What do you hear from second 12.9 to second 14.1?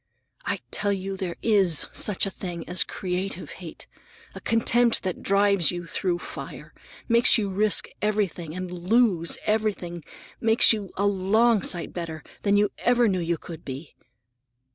knew you could be."